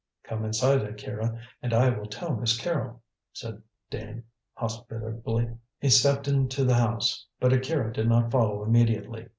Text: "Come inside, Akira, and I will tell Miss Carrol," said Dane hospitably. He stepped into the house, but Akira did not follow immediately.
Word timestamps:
"Come 0.23 0.43
inside, 0.43 0.81
Akira, 0.81 1.39
and 1.61 1.73
I 1.75 1.89
will 1.91 2.07
tell 2.07 2.35
Miss 2.35 2.57
Carrol," 2.59 3.03
said 3.33 3.61
Dane 3.91 4.23
hospitably. 4.55 5.57
He 5.79 5.89
stepped 5.91 6.27
into 6.27 6.63
the 6.65 6.73
house, 6.73 7.27
but 7.39 7.53
Akira 7.53 7.93
did 7.93 8.09
not 8.09 8.31
follow 8.31 8.63
immediately. 8.63 9.27